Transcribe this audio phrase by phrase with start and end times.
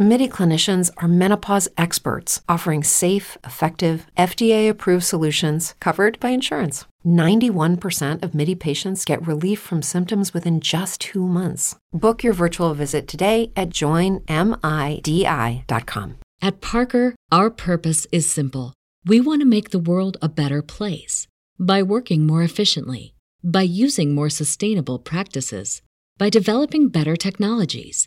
[0.00, 6.84] MIDI clinicians are menopause experts offering safe, effective, FDA approved solutions covered by insurance.
[7.04, 11.74] 91% of MIDI patients get relief from symptoms within just two months.
[11.92, 14.28] Book your virtual visit today at joinmidi.com.
[16.40, 18.74] At Parker, our purpose is simple.
[19.04, 21.26] We want to make the world a better place
[21.58, 25.82] by working more efficiently, by using more sustainable practices,
[26.18, 28.06] by developing better technologies.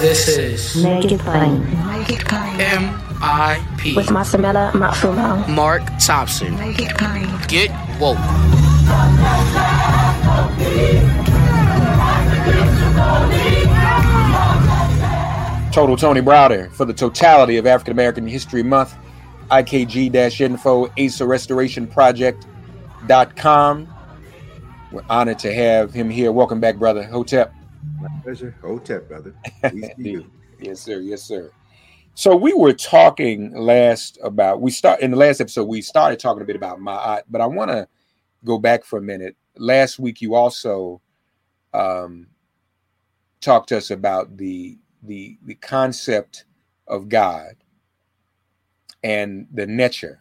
[0.00, 1.58] This is Make it plain.
[1.88, 2.60] Make it plain.
[2.60, 3.96] M.I.P.
[3.96, 5.48] With Masamela Matfumo.
[5.48, 6.56] Mark Thompson.
[6.56, 7.26] Make it plain.
[7.48, 8.16] Get woke.
[15.72, 18.94] Total Tony Browder for the totality of African American History Month.
[19.50, 23.88] IKG-info, Asa Restoration Project.com.
[24.92, 26.30] We're honored to have him here.
[26.30, 27.02] Welcome back, brother.
[27.02, 27.52] Hotep.
[28.00, 28.54] My pleasure.
[28.60, 29.34] Hotep, brother.
[29.70, 30.30] Peace to you.
[30.60, 31.00] yes, sir.
[31.00, 31.50] Yes, sir.
[32.14, 36.42] So we were talking last about we start in the last episode we started talking
[36.42, 37.86] a bit about Ma'at, but I want to
[38.44, 39.36] go back for a minute.
[39.56, 41.00] Last week you also
[41.72, 42.26] um,
[43.40, 46.44] talked to us about the the the concept
[46.88, 47.54] of God
[49.04, 50.16] and the Neteru.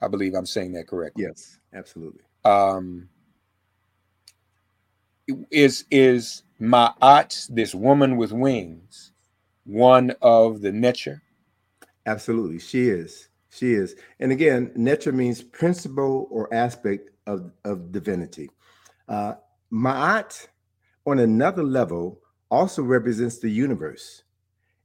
[0.00, 1.24] I believe I'm saying that correctly.
[1.24, 2.22] Yes, absolutely.
[2.44, 3.08] Um,
[5.50, 9.12] is is Ma'at, this woman with wings,
[9.64, 11.20] one of the Neteru?
[12.06, 12.58] Absolutely.
[12.58, 13.28] She is.
[13.50, 13.96] She is.
[14.20, 18.50] And again, Neteru means principle or aspect of, of divinity.
[19.08, 19.34] Uh,
[19.72, 20.46] Ma'at,
[21.06, 22.20] on another level,
[22.50, 24.22] also represents the universe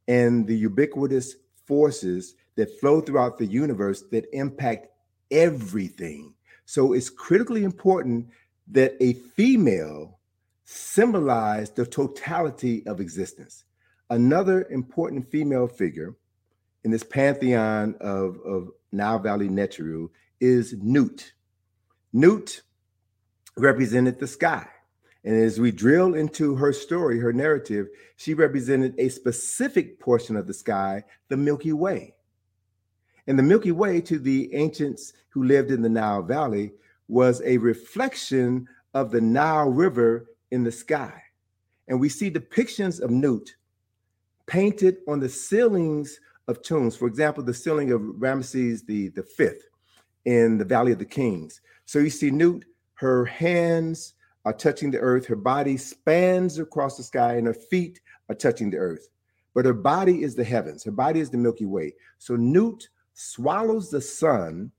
[0.07, 4.87] and the ubiquitous forces that flow throughout the universe that impact
[5.29, 6.33] everything.
[6.65, 8.27] So it's critically important
[8.71, 10.18] that a female
[10.71, 13.63] symbolize the totality of existence.
[14.11, 16.15] Another important female figure
[16.83, 20.09] in this pantheon of, of Nile Valley Neteru
[20.39, 21.31] is Nut.
[22.13, 22.61] Nut
[23.57, 24.67] represented the sky.
[25.23, 30.45] And as we drill into her story, her narrative, she represented a specific portion of
[30.45, 32.13] the sky, the Milky Way.
[33.25, 36.73] And the Milky Way, to the ancients who lived in the Nile Valley,
[37.07, 41.21] was a reflection of the Nile River in the sky.
[41.87, 43.49] And we see depictions of Nut
[44.47, 46.95] painted on the ceilings of tombs.
[46.95, 49.63] For example, the ceiling of Ramesses the, the fifth
[50.25, 51.61] in the Valley of the Kings.
[51.85, 52.63] So you see Nut,
[52.95, 54.13] her hands
[54.45, 57.99] are touching the earth, her body spans across the sky, and her feet
[58.29, 59.09] are touching the earth.
[59.53, 61.93] But her body is the heavens, her body is the Milky Way.
[62.17, 64.71] So Nut swallows the sun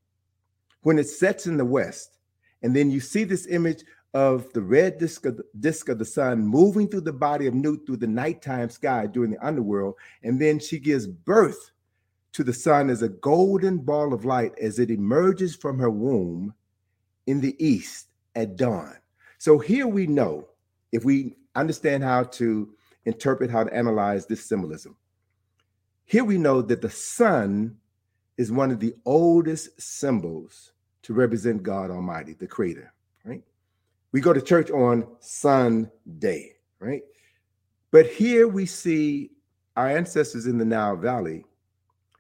[0.83, 2.19] when it sets in the west.
[2.63, 6.05] And then you see this image of the red disk of the, disk of the
[6.05, 9.95] sun moving through the body of Nut through the nighttime sky during the underworld.
[10.23, 11.71] And then she gives birth
[12.33, 16.55] to the sun as a golden ball of light as it emerges from her womb
[17.27, 18.97] in the east at dawn.
[19.39, 20.49] So here we know,
[20.93, 24.97] if we understand how to interpret, how to analyze this symbolism,
[26.05, 27.77] here we know that the sun
[28.37, 30.73] is one of the oldest symbols
[31.03, 32.93] to represent God Almighty, the Creator,
[33.25, 33.43] right?
[34.13, 37.03] We go to church on Sunday, right?
[37.91, 39.31] But here we see
[39.77, 41.45] our ancestors in the Nile Valley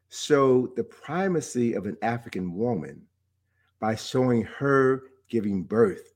[0.08, 3.02] show the primacy of an African woman
[3.80, 6.12] by showing her giving birth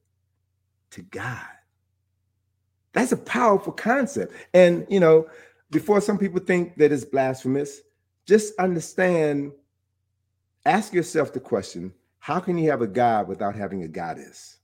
[0.90, 1.46] to God.
[2.92, 4.32] That's a powerful concept.
[4.52, 5.28] And, you know,
[5.70, 7.80] before some people think that it's blasphemous,
[8.26, 9.52] just understand,
[10.66, 14.58] ask yourself the question how can you have a God without having a goddess?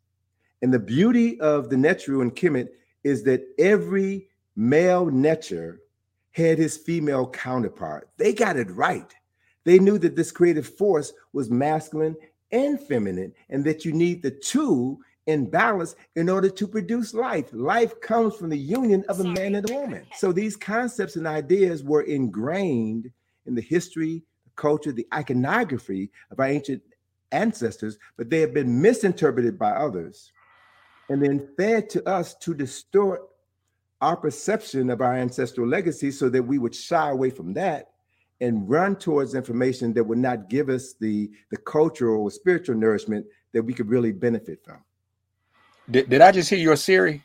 [0.62, 2.68] And the beauty of the Neteru and Kemet
[3.02, 5.80] is that every male Neter
[6.32, 8.08] had his female counterpart.
[8.16, 9.12] They got it right.
[9.64, 12.16] They knew that this creative force was masculine
[12.52, 17.48] and feminine, and that you need the two in balance in order to produce life.
[17.52, 20.06] Life comes from the union of a man and a woman.
[20.16, 23.10] So these concepts and ideas were ingrained
[23.46, 26.82] in the history, the culture, the iconography of our ancient
[27.30, 30.32] ancestors, but they have been misinterpreted by others
[31.10, 33.20] and then fed to us to distort
[34.00, 37.88] our perception of our ancestral legacy so that we would shy away from that
[38.40, 43.26] and run towards information that would not give us the, the cultural or spiritual nourishment
[43.52, 44.82] that we could really benefit from.
[45.90, 47.22] Did, did I just hear your Siri?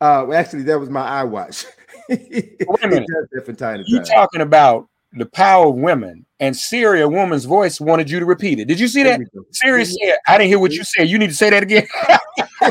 [0.00, 1.64] Uh, well, actually, that was my iWatch.
[2.08, 3.08] Wait a minute.
[3.32, 4.06] different time to You time.
[4.06, 8.58] talking about the power of women, and Siri, a woman's voice, wanted you to repeat
[8.58, 8.66] it.
[8.66, 9.20] Did you see that?
[9.50, 11.08] Siri said, "I didn't hear what you said.
[11.08, 11.86] You need to say that again."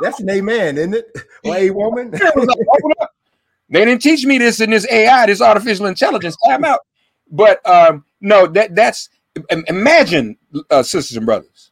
[0.00, 1.06] That's an amen, isn't it?
[1.44, 2.10] Or a woman?
[2.10, 3.08] Like,
[3.68, 6.36] They didn't teach me this in this AI, this artificial intelligence.
[6.46, 6.80] Time out.
[7.30, 9.08] But um, no, that that's
[9.68, 10.36] imagine,
[10.70, 11.70] uh, sisters and brothers,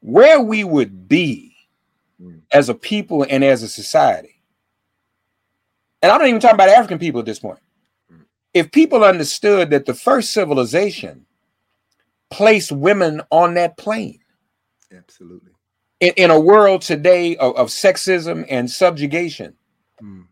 [0.00, 1.48] where we would be
[2.22, 2.40] Mm.
[2.52, 4.40] as a people and as a society.
[6.02, 7.58] And I'm not even talking about African people at this point.
[8.54, 11.24] If people understood that the first civilization
[12.30, 14.20] placed women on that plane
[14.94, 15.50] Absolutely.
[16.00, 19.54] in, in a world today of, of sexism and subjugation,
[20.02, 20.26] Mm.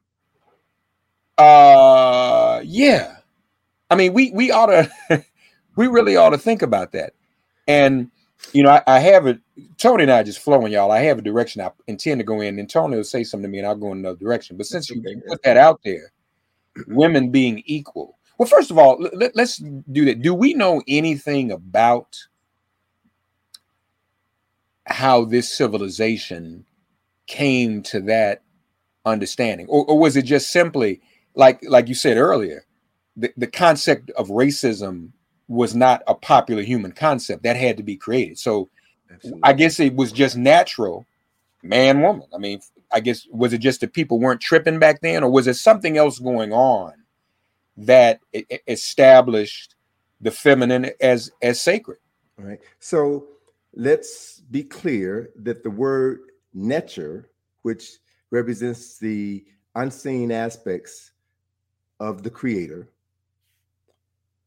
[1.38, 3.18] uh yeah
[3.88, 4.90] i mean we we ought to
[5.76, 7.12] we really ought to think about that
[7.68, 8.10] and
[8.52, 9.38] you know I, I have it
[9.78, 12.58] tony and i just flowing y'all i have a direction i intend to go in
[12.58, 14.90] and tony will say something to me and i'll go in another direction but since
[14.90, 15.20] you okay.
[15.28, 16.10] put that out there
[16.86, 18.18] women being equal.
[18.38, 20.22] Well first of all let, let's do that.
[20.22, 22.16] Do we know anything about
[24.86, 26.64] how this civilization
[27.26, 28.42] came to that
[29.04, 29.66] understanding?
[29.68, 31.00] Or, or was it just simply
[31.34, 32.64] like like you said earlier
[33.16, 35.10] the, the concept of racism
[35.48, 38.38] was not a popular human concept that had to be created?
[38.38, 38.68] So
[39.12, 39.40] Absolutely.
[39.42, 41.04] i guess it was just natural
[41.62, 42.26] man woman.
[42.34, 42.60] I mean
[42.92, 45.96] i guess was it just that people weren't tripping back then or was it something
[45.96, 46.92] else going on
[47.76, 48.20] that
[48.66, 49.76] established
[50.20, 51.98] the feminine as as sacred
[52.36, 52.60] right.
[52.78, 53.28] So
[53.74, 56.20] let's be clear that the word
[56.52, 57.30] nature,
[57.62, 57.98] which
[58.30, 59.44] represents the
[59.74, 61.12] unseen aspects
[62.00, 62.88] of the creator,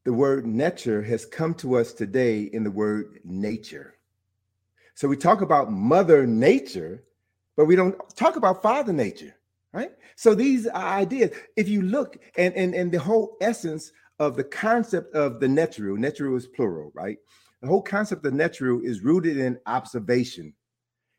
[0.03, 3.95] the word nature has come to us today in the word nature.
[4.95, 7.03] So we talk about mother nature,
[7.55, 9.35] but we don't talk about father nature,
[9.73, 9.91] right?
[10.15, 11.31] So these ideas.
[11.55, 15.97] If you look and and, and the whole essence of the concept of the Neteru,
[15.97, 17.17] Neteru is plural, right?
[17.61, 20.53] The whole concept of Neteru is rooted in observation.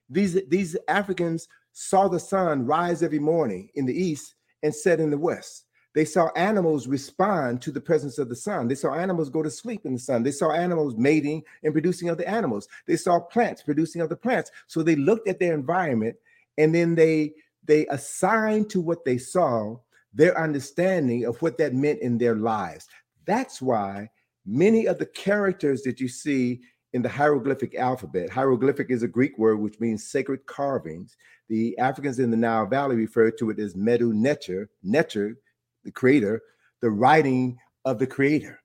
[0.08, 5.10] These these Africans saw the sun rise every morning in the east and set in
[5.10, 5.66] the west.
[5.94, 8.66] They saw animals respond to the presence of the sun.
[8.66, 10.24] They saw animals go to sleep in the sun.
[10.24, 12.68] They saw animals mating and producing other animals.
[12.86, 14.50] They saw plants producing other plants.
[14.66, 16.16] So they looked at their environment
[16.58, 17.34] and then they
[17.66, 19.76] they assigned to what they saw
[20.12, 22.88] their understanding of what that meant in their lives.
[23.24, 24.10] That's why
[24.44, 26.60] many of the characters that you see
[26.92, 31.16] in the hieroglyphic alphabet, hieroglyphic is a Greek word which means sacred carvings.
[31.48, 35.36] The Africans in the Nile Valley refer to it as Medu Neter, Neter,
[35.84, 36.42] the creator,
[36.80, 38.60] the writing of the creator,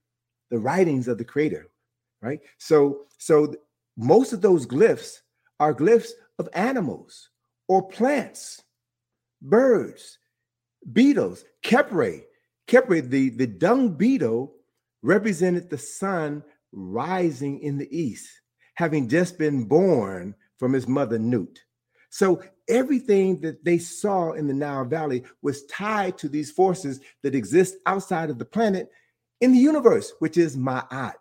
[0.50, 1.69] the writings of the creator,
[2.21, 2.39] right?
[2.57, 3.54] So, so
[3.98, 5.18] most of those glyphs
[5.60, 7.30] are glyphs of animals
[7.68, 8.63] or plants,
[9.42, 10.18] birds,
[10.94, 12.24] beetles, Khepri.
[12.68, 14.54] Khepri, the, the dung beetle,
[15.01, 18.30] represented the sun rising in the east,
[18.76, 21.59] having just been born from his mother Nut.
[22.09, 27.35] So everything that they saw in the Nile Valley was tied to these forces that
[27.35, 28.89] exist outside of the planet
[29.42, 31.13] in the universe, which is Ma'at,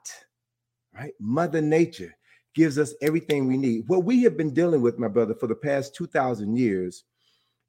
[0.94, 1.12] right?
[1.20, 2.14] Mother Nature
[2.54, 3.84] gives us everything we need.
[3.86, 7.04] What we have been dealing with, my brother, for the past 2,000 years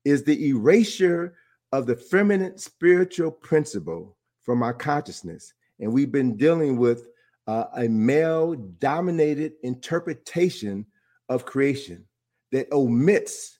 [0.05, 1.35] is the erasure
[1.71, 5.53] of the feminine spiritual principle from our consciousness.
[5.79, 7.09] And we've been dealing with
[7.47, 10.85] uh, a male dominated interpretation
[11.27, 12.05] of creation
[12.51, 13.59] that omits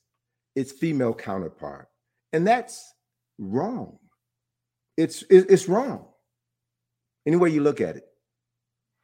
[0.56, 1.88] its female counterpart.
[2.32, 2.94] And that's
[3.38, 3.98] wrong.
[4.96, 6.06] It's, it's wrong.
[7.26, 8.06] Any way you look at it.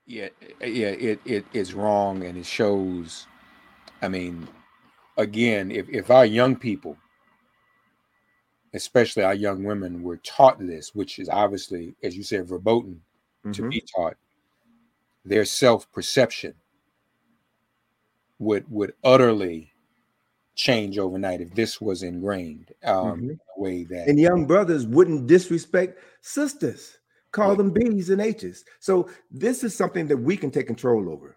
[0.06, 0.28] yeah
[0.60, 3.26] yeah it, it is wrong and it shows
[4.02, 4.46] i mean
[5.18, 6.96] again if, if our young people
[8.74, 13.00] especially our young women were taught this which is obviously as you said verboten
[13.52, 13.70] to Mhm.
[13.70, 14.16] be taught
[15.24, 16.54] their self-perception
[18.38, 19.72] would would utterly
[20.56, 23.30] change overnight if this was ingrained um Mhm.
[23.30, 26.98] in a way that And young brothers wouldn't disrespect sisters,
[27.30, 27.58] call Right.
[27.58, 28.64] them B's and H's.
[28.80, 31.36] So this is something that we can take control over.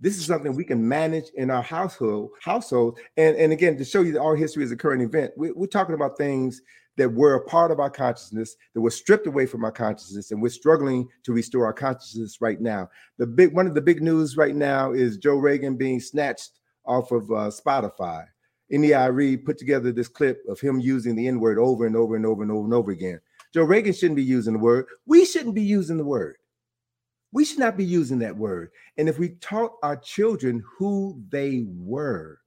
[0.00, 2.98] This is something we can manage in our household, household.
[3.16, 5.66] And, and again, to show you that our history is a current event, we, we're
[5.66, 6.60] talking about things
[6.96, 10.40] that were a part of our consciousness that were stripped away from our consciousness and
[10.40, 14.34] we're struggling to restore our consciousness right now the big one of the big news
[14.38, 16.52] right now is joe rogan being snatched
[16.86, 18.24] off of uh, spotify
[18.70, 22.16] India Arie put together this clip of him using the N word over and over
[22.16, 23.20] and over and over and over again.
[23.54, 24.86] Joe Rogan shouldn't be using the word.
[25.06, 26.36] We shouldn't be using the word.
[27.32, 28.70] We should not be using that word.
[28.96, 32.38] And if we taught our children who they were,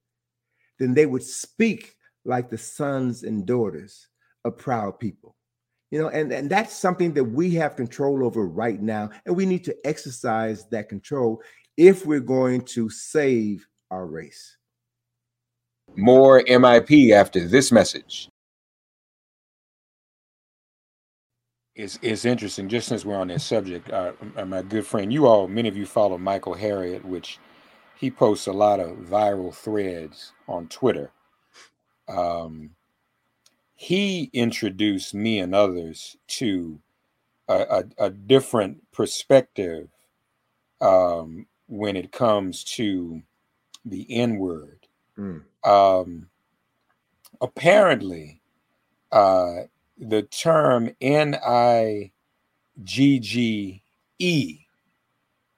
[0.80, 1.96] then they would speak
[2.26, 4.08] like the sons and daughters
[4.46, 5.36] of proud people.
[5.92, 9.10] You know, and, and that's something that we have control over right now.
[9.26, 11.42] And we need to exercise that control
[11.78, 14.58] if we're going to save our race.
[15.98, 18.29] More MIP after this message.
[21.75, 25.27] It's, it's interesting, just since we're on this subject, uh, uh, my good friend, you
[25.27, 27.39] all, many of you follow Michael Harriot, which
[27.98, 31.12] he posts a lot of viral threads on Twitter.
[32.08, 32.72] Um,
[33.75, 36.79] he introduced me and others to
[37.50, 39.89] a, a, a different perspective
[40.81, 43.22] um, when it comes to
[43.86, 44.79] the N word.
[45.20, 45.44] Mm.
[45.64, 46.30] Um,
[47.42, 48.42] apparently,
[49.12, 49.64] uh,
[49.98, 52.12] the term N I
[52.84, 53.84] G G
[54.20, 54.60] E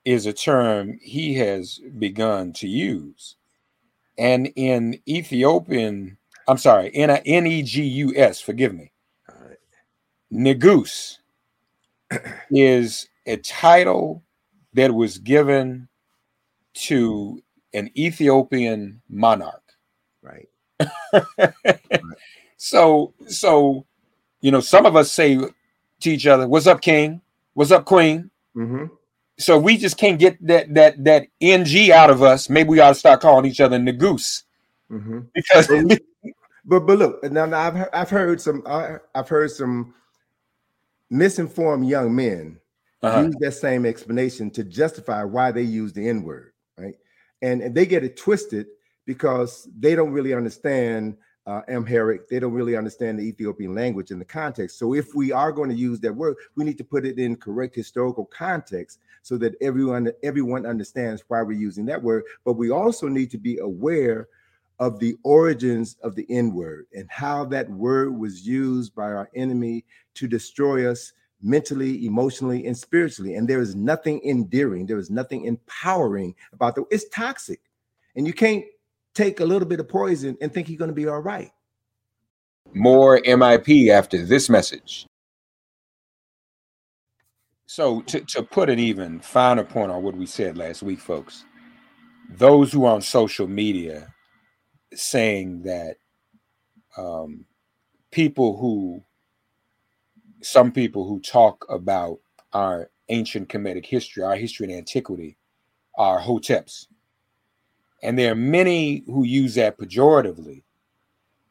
[0.04, 3.36] is a term he has begun to use.
[4.18, 8.92] And in Ethiopian, I'm sorry, N E G U S, forgive me.
[10.32, 11.20] Negus
[12.52, 14.24] is a title
[14.74, 15.88] that was given
[16.74, 19.64] to an Ethiopian monarch.
[20.22, 20.50] Right.
[20.80, 21.54] right.
[22.64, 23.88] So, so,
[24.42, 27.20] you know, some of us say to each other, "What's up, King?
[27.56, 28.86] What's up, Queen?" Mm-hmm.
[29.40, 32.52] So we just can't get that that that ng out of us.
[32.52, 34.44] Maybe we ought to start calling each other Negus.
[34.92, 35.22] Mm-hmm.
[35.34, 35.68] Because,
[36.66, 39.96] but but look, now, now I've I've heard some I've heard some
[41.10, 42.60] misinformed young men
[43.02, 43.22] uh-huh.
[43.22, 46.54] use that same explanation to justify why they use the N word?
[47.42, 48.68] And, and they get it twisted
[49.06, 51.18] because they don't really understand
[51.48, 52.30] uh, Amharic.
[52.30, 54.78] They don't really understand the Ethiopian language in the context.
[54.78, 57.36] So if we are going to use that word, we need to put it in
[57.36, 62.24] correct historical context so that everyone everyone understands why we're using that word.
[62.46, 64.28] But we also need to be aware
[64.80, 69.30] of the origins of the N word and how that word was used by our
[69.36, 73.36] enemy to destroy us mentally, emotionally, and spiritually.
[73.36, 77.62] And there is nothing endearing, there is nothing empowering about the it's toxic.
[78.16, 78.66] And you can't
[79.14, 81.52] take a little bit of poison and think you're going to be all right.
[82.74, 85.06] More MIP after this message.
[87.66, 91.46] So, to, to put an even finer point on what we said last week, folks,
[92.30, 94.14] those who are on social media
[94.94, 95.96] saying that
[96.98, 97.46] um,
[98.12, 99.02] people who,
[100.42, 102.20] some people who talk about
[102.54, 105.38] our ancient Kemetic history, our history in antiquity,
[105.98, 106.88] are hoteps.
[108.04, 110.64] And there are many who use that pejoratively.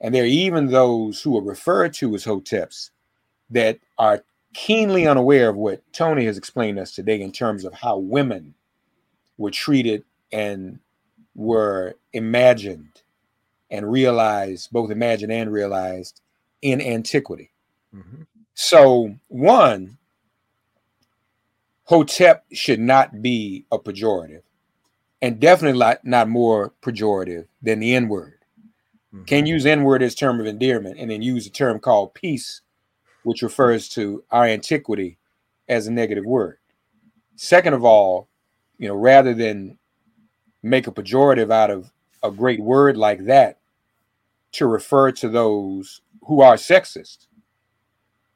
[0.01, 2.91] And there are even those who are referred to as hoteps
[3.51, 7.99] that are keenly unaware of what Tony has explained us today in terms of how
[7.99, 8.55] women
[9.37, 10.81] were treated and
[11.35, 13.03] were imagined
[13.71, 16.21] and realized, both imagined and realized
[16.63, 17.51] in antiquity.
[17.95, 18.23] Mm-hmm.
[18.55, 19.97] So, one,
[21.85, 24.43] Hotep should not be a pejorative
[25.23, 28.39] and definitely not, not more pejorative than the N word.
[29.15, 29.25] Mm-hmm.
[29.25, 32.61] Can use N word as term of endearment and then use a term called peace,
[33.23, 35.19] which refers to our antiquity
[35.69, 36.59] as a negative word.
[37.37, 38.29] Second of all,
[38.79, 39.79] you know, rather than
[40.63, 41.93] make a pejorative out of
[42.23, 43.59] a great word like that
[44.53, 47.27] to refer to those who are sexist,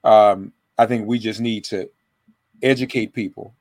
[0.04, 1.90] um, I think we just need to
[2.62, 3.54] educate people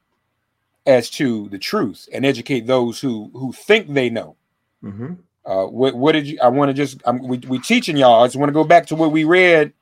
[0.86, 4.36] as to the truth and educate those who who think they know.
[4.84, 5.14] Mm-hmm.
[5.46, 6.40] Uh, what, what did you?
[6.42, 8.24] I want to just I'm, we we teaching y'all.
[8.24, 9.74] I just want to go back to what we read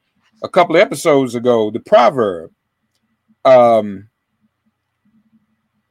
[0.43, 1.71] a couple of episodes ago.
[1.71, 2.51] The proverb.
[3.43, 4.09] Um,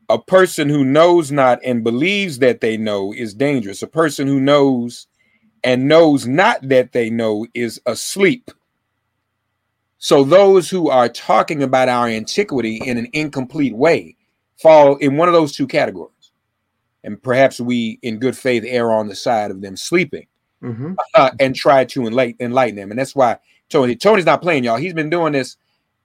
[0.09, 3.81] a person who knows not and believes that they know is dangerous.
[3.83, 5.07] A person who knows
[5.63, 8.51] and knows not that they know is asleep.
[10.01, 14.17] So those who are talking about our antiquity in an incomplete way
[14.57, 16.33] fall in one of those two categories.
[17.05, 20.27] And perhaps we, in good faith, err on the side of them sleeping
[20.63, 20.95] mm-hmm.
[21.15, 22.91] uh, and try to enlighten, enlighten them.
[22.91, 23.39] And that's why
[23.69, 24.79] Tony Tony's not playing, y'all.
[24.79, 25.59] He's been doing this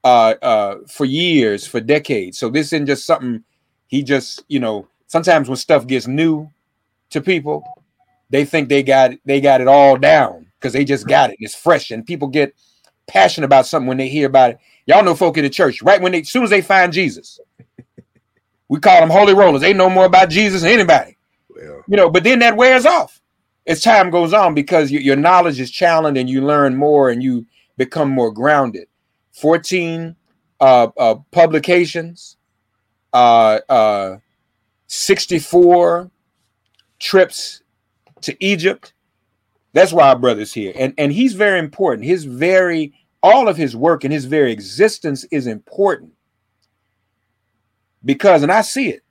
[0.04, 2.38] uh, uh, for years, for decades.
[2.38, 3.46] So this isn't just something
[3.88, 6.50] he just, you know, sometimes when stuff gets new
[7.12, 7.64] to people,
[8.30, 11.38] they think they got they got it all down because they just got it.
[11.40, 12.54] It's fresh, and people get
[13.08, 14.60] passionate about something when they hear about it.
[14.86, 16.02] Y'all know folk in the church, right?
[16.02, 17.40] When they as soon as they find Jesus,
[18.70, 19.62] we call them holy rollers.
[19.62, 21.18] They know more about Jesus than anybody.
[21.50, 23.22] Well, You know, but then that wears off
[23.68, 27.24] as time goes on because your, your knowledge is challenged and you learn more and
[27.24, 27.46] you
[27.78, 28.88] become more grounded.
[29.34, 30.16] 14
[30.60, 32.38] uh, uh, publications,
[33.14, 34.18] uh, uh,
[34.88, 36.12] 64
[37.00, 37.62] trips
[38.22, 38.94] to Egypt.
[39.76, 40.72] That's why our brother's here.
[40.74, 42.08] And, and he's very important.
[42.08, 46.14] His very, all of his work and his very existence is important
[48.06, 49.04] because, and I see it,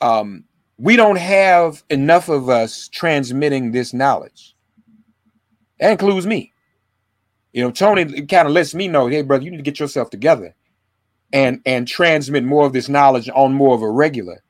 [0.00, 0.44] um,
[0.78, 4.56] we don't have enough of us transmitting this knowledge.
[5.78, 6.54] That includes me.
[7.52, 10.08] You know, Tony kind of lets me know, hey, brother, you need to get yourself
[10.08, 10.54] together
[11.34, 14.42] and and transmit more of this knowledge on more of a regular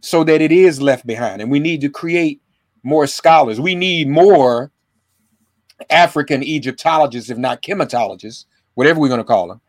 [0.00, 1.42] so that it is left behind.
[1.42, 2.40] And we need to create
[2.84, 3.60] more scholars.
[3.60, 4.70] We need more
[5.90, 9.60] African Egyptologists, if not Kemetologists, whatever we're going to call them,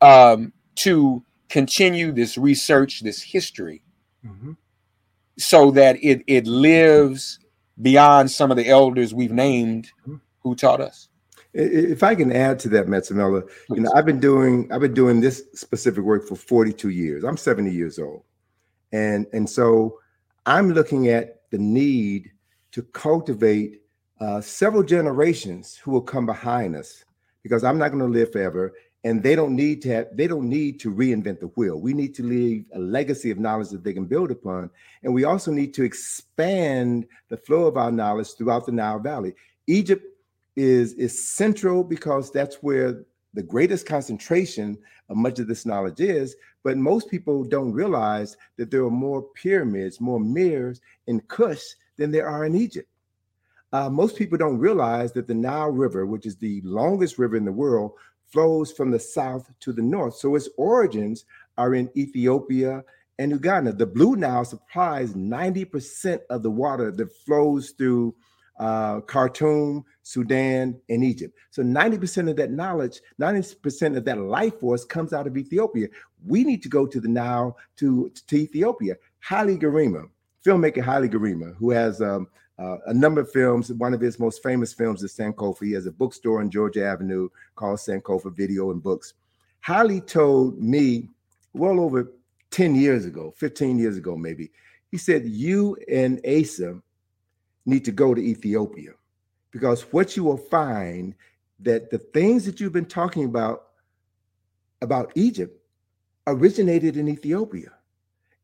[0.00, 3.82] um, to continue this research, this history,
[4.24, 4.56] mhm.
[5.38, 7.38] so that it it lives
[7.80, 9.90] beyond some of the elders we've named
[10.40, 11.08] who taught us.
[11.52, 15.20] If I can add to that, Metzamela, you know, I've been doing I've been doing
[15.20, 17.24] this specific work for 42 years.
[17.24, 18.22] I'm 70 years old,
[18.92, 19.98] and and so
[20.46, 22.30] I'm looking at the need
[22.72, 23.82] to cultivate
[24.20, 27.04] uh, several generations who will come behind us,
[27.42, 30.48] because I'm not going to live forever, and they don't need to have they don't
[30.48, 31.80] need to reinvent the wheel.
[31.80, 34.70] We need to leave a legacy of knowledge that they can build upon,
[35.02, 39.34] and we also need to expand the flow of our knowledge throughout the Nile Valley.
[39.66, 40.04] Egypt
[40.56, 44.76] is is central because that's where the greatest concentration
[45.08, 46.36] of much of this knowledge is.
[46.62, 51.62] But most people don't realize that there are more pyramids, more mirrors in Kush
[52.00, 52.88] than there are in Egypt.
[53.72, 57.44] Uh, most people don't realize that the Nile River, which is the longest river in
[57.44, 57.92] the world,
[58.32, 60.16] flows from the south to the north.
[60.16, 61.26] So its origins
[61.58, 62.82] are in Ethiopia
[63.18, 63.72] and Uganda.
[63.72, 68.14] The Blue Nile supplies 90% of the water that flows through
[68.58, 71.36] uh, Khartoum, Sudan, and Egypt.
[71.50, 75.88] So 90% of that knowledge, 90% of that life force comes out of Ethiopia.
[76.26, 78.96] We need to go to the Nile to, to Ethiopia.
[79.20, 80.08] Haile Gerima,
[80.44, 83.72] filmmaker Haile Gerima, who has um, uh, a number of films.
[83.72, 85.64] One of his most famous films is Sankofa.
[85.64, 89.14] He has a bookstore on Georgia Avenue called Sankofa Video and Books.
[89.60, 91.08] Haile told me
[91.52, 92.12] well over
[92.50, 94.50] 10 years ago, 15 years ago, maybe,
[94.90, 96.80] he said, You and Asa
[97.66, 98.92] need to go to Ethiopia
[99.50, 101.14] because what you will find
[101.60, 103.66] that the things that you've been talking about
[104.82, 105.60] about Egypt
[106.26, 107.72] originated in Ethiopia.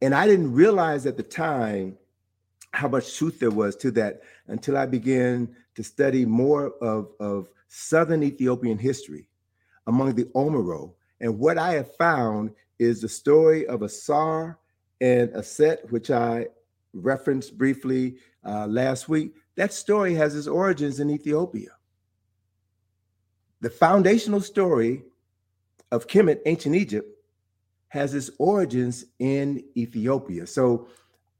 [0.02, 1.96] And I didn't realize at the time
[2.72, 7.48] how much truth there was to that until I began to study more of, of
[7.68, 9.28] southern Ethiopian history
[9.86, 10.92] among the Omero.
[11.20, 14.58] And what I have found is the story of Asar
[15.00, 16.48] and Aset, which I
[16.92, 19.34] referenced briefly uh, last week.
[19.56, 21.70] That story has its origins in Ethiopia.
[23.62, 25.02] The foundational story
[25.90, 27.08] of Kemet, ancient Egypt,
[27.96, 30.46] has its origins in Ethiopia.
[30.46, 30.88] So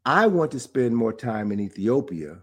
[0.04, 2.38] I want to spend more time in Ethiopia,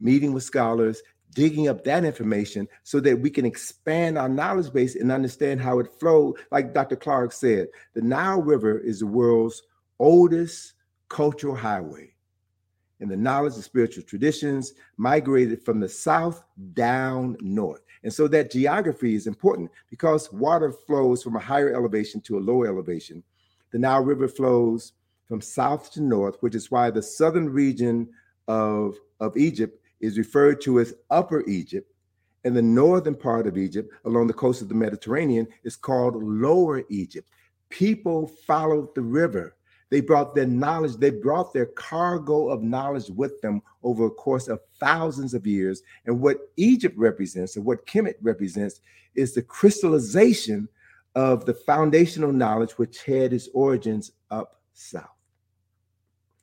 [0.00, 1.02] meeting with scholars,
[1.34, 5.78] digging up that information so that we can expand our knowledge base and understand how
[5.78, 6.36] it flowed.
[6.50, 6.96] Like Dr.
[6.96, 9.62] Clark said, the Nile River is the world's
[9.98, 10.74] oldest
[11.08, 12.14] cultural highway.
[13.00, 17.80] And the knowledge of spiritual traditions migrated from the south down north.
[18.02, 22.40] And so that geography is important because water flows from a higher elevation to a
[22.40, 23.22] lower elevation.
[23.72, 24.92] The Nile River flows
[25.26, 28.08] from south to north, which is why the southern region
[28.48, 31.92] of, of Egypt is referred to as Upper Egypt,
[32.44, 36.82] and the northern part of Egypt along the coast of the Mediterranean is called Lower
[36.88, 37.28] Egypt.
[37.68, 39.54] People followed the river.
[39.90, 44.48] They brought their knowledge, they brought their cargo of knowledge with them over a course
[44.48, 45.82] of thousands of years.
[46.06, 48.80] And what Egypt represents, and what Kemet represents,
[49.14, 50.68] is the crystallization
[51.14, 55.10] of the foundational knowledge which had its origins up south.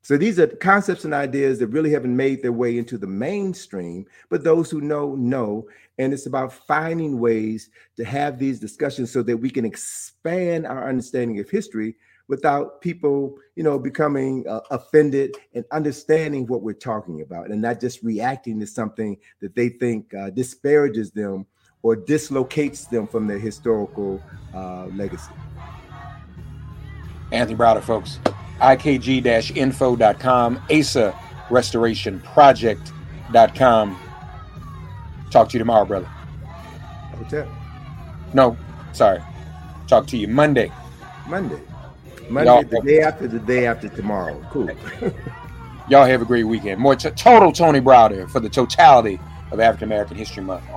[0.07, 4.05] So these are concepts and ideas that really haven't made their way into the mainstream,
[4.29, 5.67] but those who know, know.
[5.97, 10.87] And it's about finding ways to have these discussions so that we can expand our
[10.87, 11.97] understanding of history
[12.29, 17.81] without people, you know, becoming uh, offended and understanding what we're talking about and not
[17.81, 21.45] just reacting to something that they think uh, disparages them
[21.87, 24.21] or dislocates them from their historical
[24.53, 25.31] uh, legacy.
[27.31, 28.19] Anthony Browder, folks.
[28.59, 31.17] IKG-info.com, ASA
[31.49, 33.97] Restoration Project.com.
[35.31, 36.07] Talk to you tomorrow, brother.
[37.15, 37.47] Hotel.
[38.33, 38.57] No,
[38.91, 39.21] sorry.
[39.87, 40.69] Talk to you Monday.
[41.25, 41.61] Monday.
[42.29, 44.45] Monday, Y'all- the day after the day after tomorrow.
[44.51, 44.69] Cool.
[45.89, 46.81] Y'all have a great weekend.
[46.81, 49.21] More t- total Tony Browder for the totality
[49.53, 50.76] of African American History Month on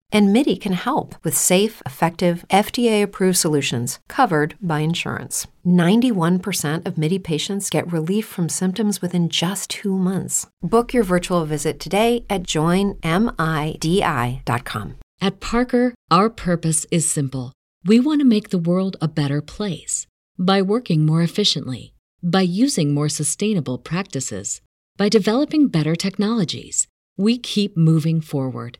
[0.11, 5.47] And MIDI can help with safe, effective, FDA approved solutions covered by insurance.
[5.65, 10.47] 91% of MIDI patients get relief from symptoms within just two months.
[10.61, 12.97] Book your virtual visit today at joinmidi.com.
[15.21, 17.53] At Parker, our purpose is simple.
[17.85, 21.93] We want to make the world a better place by working more efficiently,
[22.23, 24.61] by using more sustainable practices,
[24.97, 26.87] by developing better technologies.
[27.17, 28.79] We keep moving forward.